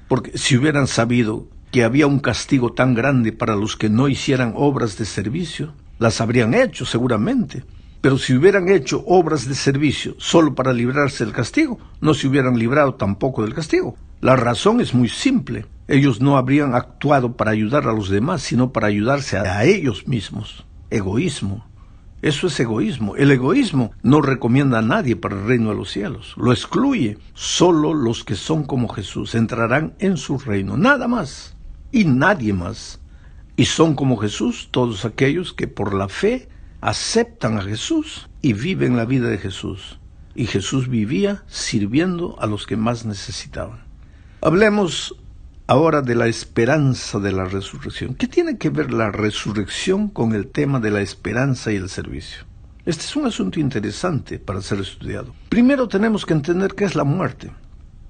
Porque 0.09 0.39
si 0.39 0.57
hubieran 0.57 0.87
sabido 0.87 1.49
que 1.71 1.85
había 1.85 2.07
un 2.07 2.19
castigo 2.19 2.73
tan 2.73 2.95
grande 2.95 3.33
para 3.33 3.57
los 3.57 3.77
que 3.77 3.91
no 3.91 4.09
hicieran 4.09 4.55
obras 4.57 4.97
de 4.97 5.05
servicio, 5.05 5.75
las 5.99 6.23
habrían 6.23 6.55
hecho 6.55 6.87
seguramente, 6.87 7.63
pero 8.01 8.17
si 8.17 8.35
hubieran 8.35 8.71
hecho 8.71 9.05
obras 9.07 9.47
de 9.47 9.55
servicio 9.55 10.15
solo 10.17 10.55
para 10.55 10.73
librarse 10.73 11.25
del 11.25 11.35
castigo, 11.35 11.79
no 12.01 12.15
se 12.15 12.27
hubieran 12.27 12.59
librado 12.59 12.95
tampoco 12.95 13.43
del 13.43 13.55
castigo. 13.55 13.97
La 14.23 14.37
razón 14.37 14.81
es 14.81 14.95
muy 14.95 15.09
simple. 15.09 15.67
Ellos 15.89 16.21
no 16.23 16.39
habrían 16.39 16.75
actuado 16.75 17.37
para 17.37 17.51
ayudar 17.51 17.87
a 17.87 17.93
los 17.93 18.09
demás, 18.09 18.41
sino 18.43 18.73
para 18.73 18.87
ayudarse 18.87 19.37
a 19.37 19.65
ellos 19.65 20.09
mismos. 20.09 20.65
Egoísmo. 20.89 21.70
Eso 22.23 22.49
es 22.49 22.61
egoísmo. 22.61 23.17
El 23.17 23.31
egoísmo 23.31 23.93
no 24.03 24.21
recomienda 24.21 24.79
a 24.79 24.83
nadie 24.83 25.17
para 25.17 25.37
el 25.37 25.47
reino 25.47 25.71
de 25.71 25.77
los 25.77 25.91
cielos. 25.91 26.35
Lo 26.37 26.53
excluye. 26.53 27.17
Solo 27.33 27.95
los 27.95 28.25
que 28.25 28.35
son 28.35 28.65
como 28.65 28.89
Jesús 28.89 29.35
entrarán 29.35 29.95
en 29.99 30.19
su 30.19 30.39
reino. 30.39 30.77
Nada 30.77 31.09
más. 31.09 31.57
Y 31.93 32.05
nadie 32.05 32.53
más. 32.53 33.01
Y 33.57 33.65
son 33.65 33.95
como 33.95 34.19
Jesús 34.19 34.69
todos 34.71 35.05
aquellos 35.05 35.55
que 35.55 35.67
por 35.67 35.95
la 35.95 36.09
fe 36.09 36.49
aceptan 36.83 37.59
a 37.59 37.63
Jesús 37.63 38.29
y 38.43 38.53
viven 38.53 38.97
la 38.97 39.07
vida 39.07 39.29
de 39.29 39.39
Jesús. 39.39 39.99
Y 40.35 40.47
Jesús 40.47 40.89
vivía 40.89 41.45
sirviendo 41.47 42.37
a 42.39 42.47
los 42.47 42.67
que 42.67 42.77
más 42.77 43.07
necesitaban. 43.07 43.85
Hablemos 44.43 45.17
ahora 45.71 46.03
de 46.03 46.17
la 46.17 46.27
esperanza 46.27 47.21
de 47.21 47.31
la 47.31 47.45
resurrección. 47.45 48.17
¿Qué 48.17 48.27
tiene 48.27 48.59
que 48.59 48.71
ver 48.71 48.93
la 48.93 49.13
resurrección 49.13 50.09
con 50.09 50.35
el 50.35 50.49
tema 50.49 50.81
de 50.81 50.91
la 50.91 51.01
esperanza 51.01 51.71
y 51.71 51.77
el 51.77 51.89
servicio? 51.89 52.45
Este 52.85 53.05
es 53.05 53.15
un 53.15 53.27
asunto 53.27 53.61
interesante 53.61 54.41
para 54.41 54.63
ser 54.63 54.81
estudiado. 54.81 55.33
Primero 55.49 55.87
tenemos 55.87 56.27
que 56.27 56.33
entender 56.33 56.75
qué 56.75 56.87
es 56.87 56.97
la 56.97 57.05
muerte. 57.05 57.53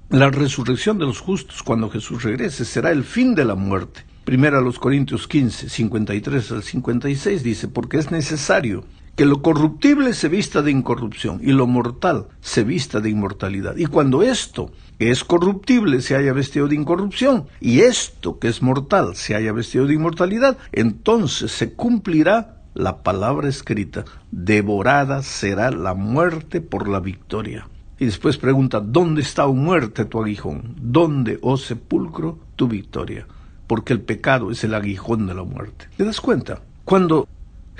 La 0.09 0.31
resurrección 0.31 0.97
de 0.97 1.05
los 1.05 1.19
justos 1.19 1.61
cuando 1.61 1.87
Jesús 1.91 2.23
regrese 2.23 2.65
será 2.65 2.89
el 2.89 3.03
fin 3.03 3.35
de 3.35 3.45
la 3.45 3.53
muerte 3.53 4.05
Primera 4.23 4.59
a 4.59 4.61
los 4.61 4.77
Corintios 4.77 5.27
15, 5.27 5.67
53 5.67 6.51
al 6.51 6.61
56 6.61 7.41
dice, 7.41 7.67
porque 7.67 7.97
es 7.97 8.11
necesario 8.11 8.85
que 9.15 9.25
lo 9.25 9.41
corruptible 9.41 10.13
se 10.13 10.29
vista 10.29 10.61
de 10.61 10.71
incorrupción 10.71 11.39
y 11.43 11.51
lo 11.51 11.67
mortal 11.67 12.27
se 12.39 12.63
vista 12.63 12.99
de 12.99 13.09
inmortalidad. 13.09 13.75
Y 13.77 13.85
cuando 13.85 14.23
esto 14.23 14.71
que 14.97 15.11
es 15.11 15.23
corruptible 15.23 16.01
se 16.01 16.15
haya 16.15 16.33
vestido 16.33 16.67
de 16.67 16.75
incorrupción 16.75 17.47
y 17.59 17.81
esto 17.81 18.39
que 18.39 18.47
es 18.47 18.61
mortal 18.61 19.15
se 19.15 19.35
haya 19.35 19.51
vestido 19.51 19.85
de 19.85 19.95
inmortalidad, 19.95 20.57
entonces 20.71 21.51
se 21.51 21.73
cumplirá 21.73 22.57
la 22.73 23.03
palabra 23.03 23.49
escrita, 23.49 24.05
devorada 24.31 25.23
será 25.23 25.71
la 25.71 25.93
muerte 25.93 26.61
por 26.61 26.87
la 26.87 26.99
victoria. 26.99 27.67
Y 27.99 28.05
después 28.05 28.37
pregunta, 28.37 28.79
¿dónde 28.79 29.21
está, 29.21 29.45
o 29.45 29.53
muerte, 29.53 30.05
tu 30.05 30.19
aguijón? 30.19 30.75
¿Dónde, 30.81 31.37
oh 31.41 31.57
sepulcro, 31.57 32.39
tu 32.55 32.67
victoria? 32.67 33.27
porque 33.71 33.93
el 33.93 34.01
pecado 34.01 34.51
es 34.51 34.65
el 34.65 34.73
aguijón 34.73 35.27
de 35.27 35.33
la 35.33 35.43
muerte. 35.43 35.87
¿Te 35.95 36.03
das 36.03 36.19
cuenta? 36.19 36.59
Cuando 36.83 37.25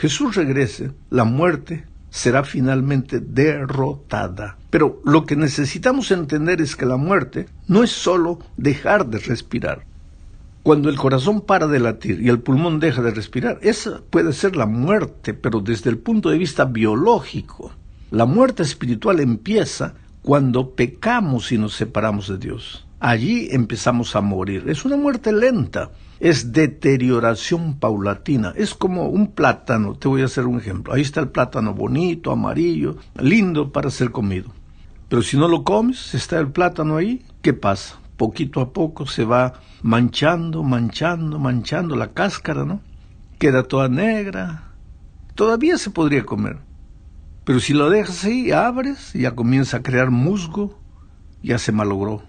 Jesús 0.02 0.34
regrese, 0.34 0.90
la 1.12 1.26
muerte 1.26 1.86
será 2.10 2.44
finalmente 2.44 3.20
derrotada. 3.20 4.58
Pero 4.72 5.00
lo 5.06 5.28
que 5.28 5.36
necesitamos 5.36 6.10
entender 6.10 6.60
es 6.60 6.76
que 6.76 6.88
la 6.88 6.98
muerte 6.98 7.46
no 7.68 7.84
es 7.84 7.92
sólo 7.92 8.40
dejar 8.58 9.06
de 9.06 9.20
respirar. 9.20 9.86
Cuando 10.64 10.90
el 10.90 10.98
corazón 10.98 11.42
para 11.42 11.68
de 11.68 11.80
latir 11.80 12.20
y 12.20 12.30
el 12.30 12.40
pulmón 12.40 12.80
deja 12.80 13.04
de 13.04 13.12
respirar, 13.12 13.60
esa 13.62 14.02
puede 14.10 14.34
ser 14.34 14.56
la 14.56 14.66
muerte, 14.66 15.36
pero 15.36 15.60
desde 15.60 15.92
el 15.92 16.00
punto 16.00 16.32
de 16.32 16.40
vista 16.40 16.66
biológico. 16.66 17.72
La 18.10 18.26
muerte 18.26 18.64
espiritual 18.64 19.20
empieza 19.20 19.94
cuando 20.24 20.72
pecamos 20.72 21.52
y 21.52 21.60
nos 21.60 21.76
separamos 21.76 22.28
de 22.28 22.40
Dios 22.40 22.88
allí 23.02 23.50
empezamos 23.52 24.16
a 24.16 24.22
morir. 24.22 24.66
Es 24.68 24.86
una 24.86 24.96
muerte 24.96 25.34
lenta, 25.34 25.90
es 26.22 26.52
deterioración 26.52 27.80
paulatina, 27.80 28.54
es 28.56 28.76
como 28.76 29.08
un 29.08 29.32
plátano, 29.32 29.96
te 29.96 30.08
voy 30.08 30.22
a 30.22 30.26
hacer 30.26 30.46
un 30.46 30.60
ejemplo. 30.60 30.94
Ahí 30.94 31.02
está 31.02 31.20
el 31.20 31.30
plátano 31.30 31.74
bonito, 31.74 32.32
amarillo, 32.32 32.98
lindo 33.20 33.72
para 33.72 33.90
ser 33.90 34.12
comido. 34.12 34.52
Pero 35.10 35.24
si 35.24 35.36
no 35.36 35.48
lo 35.48 35.64
comes, 35.64 36.14
está 36.14 36.40
el 36.40 36.52
plátano 36.52 36.98
ahí, 36.98 37.26
¿qué 37.42 37.54
pasa? 37.54 38.00
Poquito 38.18 38.62
a 38.62 38.72
poco 38.72 39.08
se 39.08 39.26
va 39.26 39.54
manchando, 39.82 40.62
manchando, 40.62 41.40
manchando 41.40 41.96
la 41.96 42.12
cáscara, 42.14 42.66
¿no? 42.66 42.82
Queda 43.40 43.64
toda 43.64 43.90
negra. 43.90 44.76
Todavía 45.34 45.80
se 45.80 45.90
podría 45.90 46.24
comer. 46.24 46.60
Pero 47.46 47.60
si 47.60 47.74
lo 47.74 47.90
dejas 47.90 48.26
ahí, 48.26 48.52
abres, 48.52 49.12
ya 49.14 49.34
comienza 49.34 49.78
a 49.78 49.82
crear 49.82 50.12
musgo, 50.12 50.80
ya 51.42 51.58
se 51.58 51.72
malogró. 51.72 52.22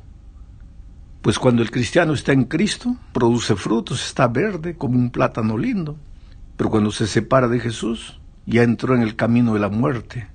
Pues 1.23 1.39
cuando 1.39 1.63
el 1.63 1.71
cristiano 1.71 2.15
está 2.15 2.33
en 2.33 2.45
Cristo, 2.45 2.97
produce 3.13 3.55
frutos, 3.55 4.05
está 4.05 4.27
verde 4.27 4.75
como 4.75 4.99
un 4.99 5.11
plátano 5.11 5.57
lindo. 5.57 5.97
Pero 6.57 6.69
cuando 6.69 6.91
se 6.91 7.07
separa 7.07 7.47
de 7.47 7.61
Jesús, 7.61 8.19
ya 8.45 8.65
entró 8.65 8.97
en 8.97 9.03
el 9.03 9.15
camino 9.15 9.55
de 9.55 9.61
la 9.61 9.69
muerte. 9.69 10.27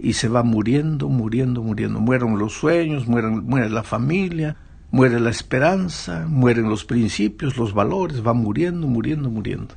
Y 0.00 0.14
se 0.14 0.26
va 0.26 0.42
muriendo, 0.42 1.08
muriendo, 1.08 1.62
muriendo. 1.62 2.00
Mueren 2.00 2.38
los 2.38 2.54
sueños, 2.54 3.06
muere 3.06 3.70
la 3.70 3.84
familia, 3.84 4.56
muere 4.90 5.20
la 5.20 5.30
esperanza, 5.30 6.26
mueren 6.28 6.68
los 6.68 6.84
principios, 6.84 7.56
los 7.56 7.72
valores, 7.72 8.26
va 8.26 8.34
muriendo, 8.34 8.88
muriendo, 8.88 9.30
muriendo. 9.30 9.76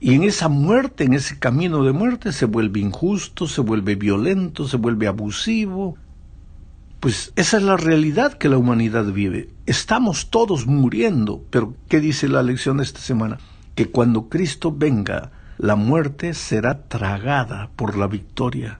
Y 0.00 0.14
en 0.14 0.22
esa 0.22 0.48
muerte, 0.48 1.04
en 1.04 1.12
ese 1.12 1.38
camino 1.38 1.84
de 1.84 1.92
muerte, 1.92 2.32
se 2.32 2.46
vuelve 2.46 2.80
injusto, 2.80 3.46
se 3.46 3.60
vuelve 3.60 3.94
violento, 3.94 4.66
se 4.66 4.78
vuelve 4.78 5.06
abusivo, 5.06 5.98
pues 7.02 7.32
esa 7.34 7.56
es 7.56 7.64
la 7.64 7.76
realidad 7.76 8.34
que 8.34 8.48
la 8.48 8.58
humanidad 8.58 9.06
vive. 9.06 9.48
Estamos 9.66 10.30
todos 10.30 10.68
muriendo, 10.68 11.42
pero 11.50 11.74
¿qué 11.88 11.98
dice 11.98 12.28
la 12.28 12.44
lección 12.44 12.76
de 12.76 12.84
esta 12.84 13.00
semana? 13.00 13.38
Que 13.74 13.90
cuando 13.90 14.28
Cristo 14.28 14.72
venga, 14.72 15.32
la 15.58 15.74
muerte 15.74 16.32
será 16.32 16.84
tragada 16.84 17.70
por 17.74 17.98
la 17.98 18.06
victoria. 18.06 18.78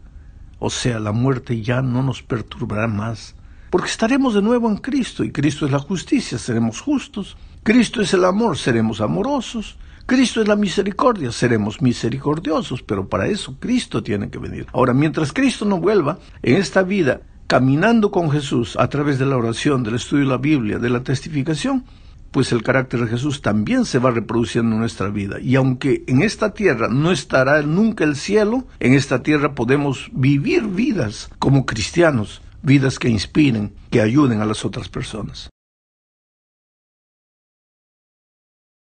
O 0.60 0.70
sea, 0.70 1.00
la 1.00 1.10
muerte 1.10 1.62
ya 1.62 1.82
no 1.82 2.04
nos 2.04 2.22
perturbará 2.22 2.86
más, 2.86 3.34
porque 3.70 3.88
estaremos 3.88 4.34
de 4.34 4.42
nuevo 4.42 4.70
en 4.70 4.76
Cristo, 4.76 5.24
y 5.24 5.32
Cristo 5.32 5.66
es 5.66 5.72
la 5.72 5.80
justicia, 5.80 6.38
seremos 6.38 6.80
justos. 6.80 7.36
Cristo 7.64 8.00
es 8.00 8.14
el 8.14 8.24
amor, 8.24 8.56
seremos 8.56 9.00
amorosos. 9.00 9.78
Cristo 10.06 10.40
es 10.40 10.46
la 10.46 10.54
misericordia, 10.54 11.32
seremos 11.32 11.82
misericordiosos, 11.82 12.84
pero 12.84 13.08
para 13.08 13.26
eso 13.26 13.56
Cristo 13.58 14.00
tiene 14.00 14.30
que 14.30 14.38
venir. 14.38 14.68
Ahora, 14.72 14.94
mientras 14.94 15.32
Cristo 15.32 15.64
no 15.64 15.78
vuelva, 15.80 16.20
en 16.42 16.54
esta 16.56 16.84
vida 16.84 17.22
caminando 17.52 18.10
con 18.10 18.30
Jesús 18.30 18.78
a 18.78 18.88
través 18.88 19.18
de 19.18 19.26
la 19.26 19.36
oración, 19.36 19.82
del 19.82 19.96
estudio 19.96 20.24
de 20.24 20.30
la 20.30 20.38
Biblia, 20.38 20.78
de 20.78 20.88
la 20.88 21.02
testificación, 21.02 21.84
pues 22.30 22.50
el 22.50 22.62
carácter 22.62 23.00
de 23.00 23.08
Jesús 23.08 23.42
también 23.42 23.84
se 23.84 23.98
va 23.98 24.10
reproduciendo 24.10 24.72
en 24.72 24.80
nuestra 24.80 25.10
vida. 25.10 25.38
Y 25.38 25.56
aunque 25.56 26.02
en 26.06 26.22
esta 26.22 26.54
tierra 26.54 26.88
no 26.88 27.12
estará 27.12 27.60
nunca 27.60 28.04
el 28.04 28.16
cielo, 28.16 28.66
en 28.80 28.94
esta 28.94 29.22
tierra 29.22 29.54
podemos 29.54 30.08
vivir 30.14 30.62
vidas 30.62 31.28
como 31.38 31.66
cristianos, 31.66 32.40
vidas 32.62 32.98
que 32.98 33.10
inspiren, 33.10 33.74
que 33.90 34.00
ayuden 34.00 34.40
a 34.40 34.46
las 34.46 34.64
otras 34.64 34.88
personas. 34.88 35.50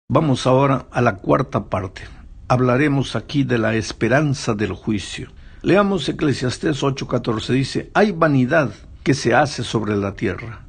Vamos 0.09 0.47
ahora 0.47 0.87
a 0.89 1.01
la 1.01 1.17
cuarta 1.17 1.65
parte. 1.65 2.03
Hablaremos 2.47 3.17
aquí 3.17 3.43
de 3.43 3.57
la 3.57 3.75
esperanza 3.75 4.53
del 4.53 4.71
juicio. 4.71 5.33
Leamos 5.63 6.09
Eclesiastés 6.09 6.83
8:14. 6.83 7.53
Dice, 7.53 7.89
hay 7.93 8.11
vanidad 8.11 8.73
que 9.01 9.13
se 9.13 9.33
hace 9.33 9.63
sobre 9.63 9.95
la 9.95 10.13
tierra 10.13 10.63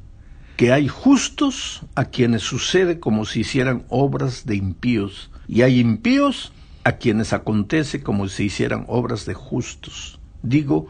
que 0.55 0.71
hay 0.71 0.87
justos 0.87 1.81
a 1.95 2.05
quienes 2.05 2.41
sucede 2.41 2.99
como 3.01 3.25
si 3.25 3.41
hicieran 3.41 3.83
obras 3.89 4.45
de 4.45 4.55
impíos, 4.55 5.29
y 5.49 5.63
hay 5.63 5.81
impíos 5.81 6.53
a 6.85 6.93
quienes 6.93 7.33
acontece 7.33 8.01
como 8.01 8.29
si 8.29 8.45
hicieran 8.45 8.85
obras 8.87 9.25
de 9.25 9.33
justos. 9.33 10.17
Digo 10.43 10.87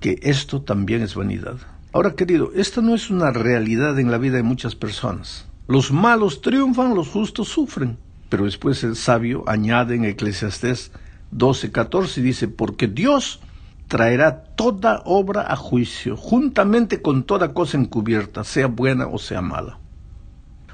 que 0.00 0.18
esto 0.22 0.62
también 0.62 1.02
es 1.02 1.14
vanidad. 1.14 1.58
Ahora, 1.92 2.16
querido, 2.16 2.50
esta 2.56 2.80
no 2.80 2.94
es 2.94 3.08
una 3.08 3.30
realidad 3.30 3.98
en 4.00 4.10
la 4.10 4.18
vida 4.18 4.38
de 4.38 4.42
muchas 4.42 4.74
personas. 4.74 5.46
Los 5.68 5.92
malos 5.92 6.40
triunfan, 6.40 6.96
los 6.96 7.08
justos 7.08 7.48
sufren. 7.48 7.98
Pero 8.28 8.46
después 8.46 8.82
el 8.82 8.96
sabio 8.96 9.44
añade 9.46 9.94
en 9.94 10.06
Eclesiastés 10.06 10.90
12:14 11.30 12.18
y 12.18 12.22
dice, 12.22 12.48
porque 12.48 12.88
Dios 12.88 13.40
traerá 13.88 14.44
toda 14.56 15.02
obra 15.04 15.44
a 15.48 15.56
juicio, 15.56 16.16
juntamente 16.16 17.02
con 17.02 17.24
toda 17.24 17.52
cosa 17.52 17.78
encubierta, 17.78 18.44
sea 18.44 18.66
buena 18.66 19.06
o 19.06 19.18
sea 19.18 19.40
mala. 19.40 19.78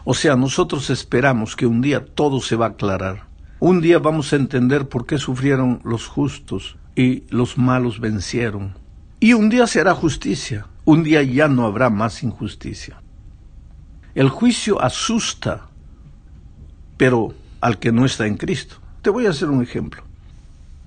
O 0.05 0.15
sea, 0.15 0.37
nosotros 0.37 0.91
esperamos 0.91 1.57
que 1.57 1.67
un 1.67 1.81
día 1.81 2.05
todo 2.05 2.41
se 2.41 2.57
va 2.57 2.67
a 2.67 2.71
aclarar. 2.71 3.25
Un 3.59 3.81
día 3.81 3.99
vamos 3.99 4.33
a 4.33 4.37
entender 4.37 4.89
por 4.89 5.05
qué 5.07 5.19
sufrieron 5.19 5.81
los 5.85 6.07
justos 6.07 6.77
y 6.97 7.25
los 7.29 7.59
malos 7.59 8.01
vencieron. 8.01 8.75
Y 9.21 9.35
un 9.35 9.51
día 9.51 9.67
se 9.67 9.81
hará 9.81 9.95
justicia. 9.95 10.67
Un 10.87 11.03
día 11.05 11.23
ya 11.23 11.47
no 11.49 11.67
habrá 11.67 11.91
más 11.91 12.23
injusticia. 12.23 13.03
El 14.15 14.31
juicio 14.31 14.83
asusta, 14.83 15.69
pero 16.97 17.35
al 17.61 17.79
que 17.79 17.93
no 17.93 18.07
está 18.07 18.27
en 18.27 18.37
Cristo. 18.37 18.77
Te 19.03 19.11
voy 19.11 19.27
a 19.27 19.31
hacer 19.31 19.51
un 19.51 19.63
ejemplo. 19.63 20.03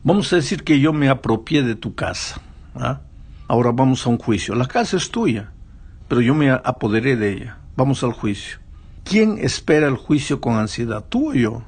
Vamos 0.06 0.34
a 0.34 0.36
decir 0.36 0.66
que 0.66 0.82
yo 0.82 0.92
me 0.92 1.08
apropié 1.08 1.64
de 1.64 1.76
tu 1.76 1.96
casa. 1.96 2.42
¿ah? 2.76 3.00
Ahora 3.48 3.72
vamos 3.72 4.06
a 4.06 4.10
un 4.10 4.18
juicio. 4.18 4.54
La 4.54 4.66
casa 4.66 4.98
es 4.98 5.10
tuya, 5.10 5.54
pero 6.10 6.20
yo 6.20 6.36
me 6.36 6.52
apoderé 6.52 7.16
de 7.16 7.32
ella. 7.32 7.58
Vamos 7.78 8.04
al 8.04 8.12
juicio. 8.12 8.58
¿Quién 9.06 9.38
espera 9.38 9.88
el 9.88 9.96
juicio 9.96 10.42
con 10.42 10.58
ansiedad? 10.58 11.06
¿Tú 11.08 11.30
o 11.30 11.34
yo? 11.34 11.64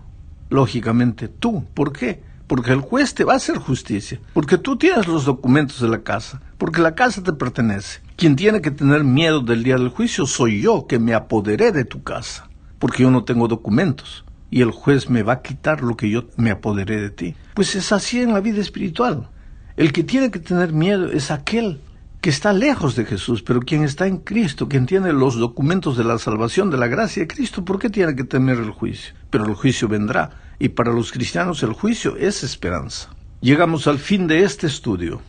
Lógicamente 0.49 1.29
tú. 1.29 1.63
¿Por 1.73 1.93
qué? 1.93 2.23
Porque 2.45 2.73
el 2.73 2.81
juez 2.81 3.15
te 3.15 3.23
va 3.23 3.33
a 3.33 3.37
hacer 3.37 3.57
justicia. 3.57 4.19
Porque 4.33 4.57
tú 4.57 4.75
tienes 4.75 5.07
los 5.07 5.23
documentos 5.23 5.79
de 5.79 5.87
la 5.87 6.03
casa. 6.03 6.41
Porque 6.57 6.81
la 6.81 6.93
casa 6.93 7.23
te 7.23 7.31
pertenece. 7.31 8.01
Quien 8.17 8.35
tiene 8.35 8.59
que 8.59 8.71
tener 8.71 9.05
miedo 9.05 9.39
del 9.39 9.63
día 9.63 9.75
del 9.75 9.87
juicio 9.87 10.25
soy 10.25 10.59
yo, 10.59 10.87
que 10.87 10.99
me 10.99 11.13
apoderé 11.13 11.71
de 11.71 11.85
tu 11.85 12.03
casa. 12.03 12.49
Porque 12.79 13.03
yo 13.03 13.11
no 13.11 13.23
tengo 13.23 13.47
documentos 13.47 14.25
y 14.55 14.61
el 14.61 14.71
juez 14.71 15.09
me 15.09 15.21
va 15.21 15.33
a 15.33 15.41
quitar 15.41 15.81
lo 15.81 15.97
que 15.97 16.09
yo 16.09 16.29
me 16.37 16.49
apoderé 16.49 17.01
de 17.01 17.09
ti. 17.09 17.35
Pues 17.55 17.75
es 17.75 17.91
así 17.91 18.21
en 18.21 18.31
la 18.31 18.39
vida 18.39 18.61
espiritual. 18.61 19.27
El 19.75 19.91
que 19.91 20.05
tiene 20.05 20.31
que 20.31 20.39
tener 20.39 20.71
miedo 20.71 21.11
es 21.11 21.29
aquel 21.29 21.81
que 22.21 22.29
está 22.29 22.53
lejos 22.53 22.95
de 22.95 23.03
Jesús, 23.03 23.43
pero 23.43 23.59
quien 23.59 23.83
está 23.83 24.07
en 24.07 24.15
Cristo, 24.15 24.69
quien 24.69 24.85
tiene 24.85 25.11
los 25.11 25.35
documentos 25.35 25.97
de 25.97 26.05
la 26.05 26.17
salvación, 26.19 26.71
de 26.71 26.77
la 26.77 26.87
gracia 26.87 27.23
de 27.23 27.27
Cristo, 27.27 27.65
¿por 27.65 27.79
qué 27.79 27.89
tiene 27.89 28.15
que 28.15 28.23
temer 28.23 28.59
el 28.59 28.71
juicio? 28.71 29.13
Pero 29.29 29.43
el 29.43 29.55
juicio 29.55 29.89
vendrá, 29.89 30.29
y 30.57 30.69
para 30.69 30.93
los 30.93 31.11
cristianos 31.11 31.61
el 31.61 31.73
juicio 31.73 32.15
es 32.15 32.41
esperanza. 32.41 33.09
Llegamos 33.41 33.87
al 33.87 33.99
fin 33.99 34.25
de 34.25 34.45
este 34.45 34.67
estudio, 34.67 35.21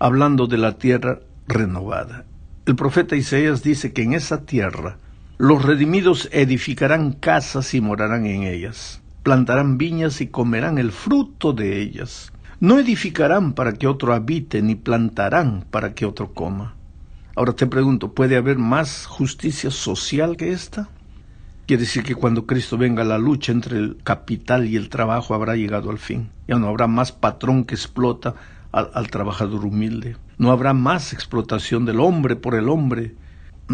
hablando 0.00 0.48
de 0.48 0.58
la 0.58 0.76
tierra 0.76 1.20
renovada. 1.46 2.24
El 2.66 2.74
profeta 2.74 3.14
Isaías 3.14 3.62
dice 3.62 3.92
que 3.92 4.02
en 4.02 4.14
esa 4.14 4.44
tierra 4.44 4.98
los 5.38 5.62
redimidos 5.62 6.28
edificarán 6.30 7.12
casas 7.12 7.74
y 7.74 7.80
morarán 7.80 8.26
en 8.26 8.44
ellas, 8.44 9.02
plantarán 9.22 9.78
viñas 9.78 10.20
y 10.20 10.28
comerán 10.28 10.78
el 10.78 10.92
fruto 10.92 11.52
de 11.52 11.80
ellas. 11.80 12.32
No 12.60 12.78
edificarán 12.78 13.54
para 13.54 13.72
que 13.72 13.88
otro 13.88 14.14
habite, 14.14 14.62
ni 14.62 14.76
plantarán 14.76 15.64
para 15.70 15.94
que 15.94 16.06
otro 16.06 16.32
coma. 16.32 16.76
Ahora 17.34 17.54
te 17.54 17.66
pregunto, 17.66 18.12
¿puede 18.12 18.36
haber 18.36 18.58
más 18.58 19.06
justicia 19.06 19.70
social 19.70 20.36
que 20.36 20.52
esta? 20.52 20.90
Quiere 21.66 21.82
decir 21.82 22.02
que 22.02 22.14
cuando 22.14 22.46
Cristo 22.46 22.76
venga 22.76 23.02
la 23.02 23.18
lucha 23.18 23.52
entre 23.52 23.78
el 23.78 23.96
capital 24.04 24.66
y 24.66 24.76
el 24.76 24.90
trabajo 24.90 25.34
habrá 25.34 25.56
llegado 25.56 25.90
al 25.90 25.98
fin. 25.98 26.28
Ya 26.46 26.58
no 26.58 26.68
habrá 26.68 26.86
más 26.86 27.10
patrón 27.10 27.64
que 27.64 27.74
explota 27.74 28.34
al, 28.70 28.90
al 28.94 29.10
trabajador 29.10 29.64
humilde. 29.64 30.16
No 30.38 30.52
habrá 30.52 30.74
más 30.74 31.12
explotación 31.12 31.84
del 31.84 32.00
hombre 32.00 32.36
por 32.36 32.54
el 32.54 32.68
hombre, 32.68 33.14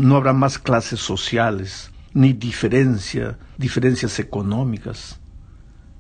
no 0.00 0.16
habrá 0.16 0.32
más 0.32 0.58
clases 0.58 1.00
sociales, 1.00 1.90
ni 2.14 2.32
diferencia, 2.32 3.38
diferencias 3.56 4.18
económicas. 4.18 5.20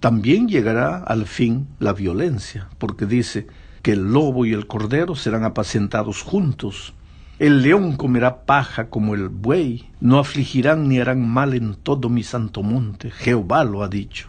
También 0.00 0.48
llegará 0.48 0.98
al 0.98 1.26
fin 1.26 1.66
la 1.78 1.92
violencia, 1.92 2.68
porque 2.78 3.06
dice 3.06 3.46
que 3.82 3.92
el 3.92 4.12
lobo 4.12 4.46
y 4.46 4.52
el 4.52 4.66
cordero 4.66 5.14
serán 5.14 5.44
apacentados 5.44 6.22
juntos. 6.22 6.94
El 7.38 7.62
león 7.62 7.96
comerá 7.96 8.44
paja 8.44 8.90
como 8.90 9.14
el 9.14 9.28
buey, 9.28 9.90
no 10.00 10.18
afligirán 10.18 10.88
ni 10.88 10.98
harán 10.98 11.28
mal 11.28 11.54
en 11.54 11.74
todo 11.74 12.08
mi 12.08 12.22
santo 12.22 12.62
monte. 12.62 13.10
Jehová 13.10 13.64
lo 13.64 13.82
ha 13.82 13.88
dicho. 13.88 14.28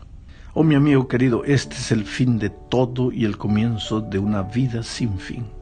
Oh 0.53 0.63
mi 0.63 0.75
amigo 0.75 1.07
querido, 1.07 1.43
este 1.43 1.75
es 1.75 1.91
el 1.91 2.05
fin 2.05 2.39
de 2.39 2.49
todo 2.49 3.11
y 3.11 3.25
el 3.25 3.37
comienzo 3.37 4.01
de 4.01 4.19
una 4.19 4.41
vida 4.41 4.83
sin 4.83 5.19
fin. 5.19 5.58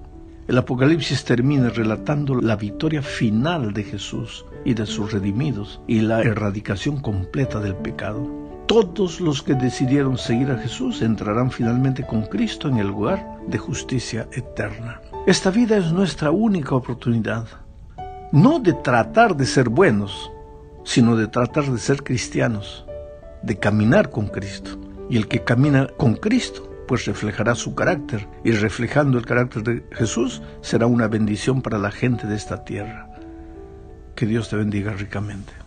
El 0.47 0.57
Apocalipsis 0.57 1.25
termina 1.25 1.67
relatando 1.67 2.35
la 2.35 2.55
victoria 2.55 3.01
final 3.01 3.73
de 3.73 3.83
Jesús 3.83 4.45
y 4.63 4.75
de 4.75 4.85
sus 4.85 5.11
redimidos 5.11 5.81
y 5.87 5.99
la 5.99 6.21
erradicación 6.21 7.01
completa 7.01 7.59
del 7.59 7.75
pecado. 7.75 8.25
Todos 8.65 9.19
los 9.19 9.43
que 9.43 9.55
decidieron 9.55 10.17
seguir 10.17 10.49
a 10.49 10.57
Jesús 10.57 11.01
entrarán 11.01 11.51
finalmente 11.51 12.05
con 12.05 12.21
Cristo 12.27 12.69
en 12.69 12.77
el 12.77 12.87
lugar 12.87 13.39
de 13.45 13.57
justicia 13.57 14.29
eterna. 14.31 15.01
Esta 15.25 15.51
vida 15.51 15.75
es 15.75 15.91
nuestra 15.91 16.31
única 16.31 16.75
oportunidad, 16.75 17.45
no 18.31 18.59
de 18.59 18.71
tratar 18.71 19.35
de 19.35 19.45
ser 19.45 19.67
buenos, 19.67 20.31
sino 20.85 21.17
de 21.17 21.27
tratar 21.27 21.65
de 21.65 21.77
ser 21.77 22.03
cristianos, 22.03 22.85
de 23.43 23.59
caminar 23.59 24.11
con 24.11 24.27
Cristo. 24.27 24.79
Y 25.09 25.17
el 25.17 25.27
que 25.27 25.43
camina 25.43 25.87
con 25.97 26.15
Cristo 26.15 26.66
pues 26.87 27.05
reflejará 27.05 27.53
su 27.55 27.75
carácter 27.75 28.27
y 28.43 28.51
reflejando 28.51 29.17
el 29.17 29.25
carácter 29.25 29.63
de 29.63 29.83
Jesús 29.91 30.41
será 30.61 30.87
una 30.87 31.07
bendición 31.07 31.61
para 31.61 31.77
la 31.77 31.91
gente 31.91 32.27
de 32.27 32.35
esta 32.35 32.63
tierra. 32.63 33.09
Que 34.15 34.25
Dios 34.25 34.49
te 34.49 34.55
bendiga 34.55 34.93
ricamente. 34.93 35.66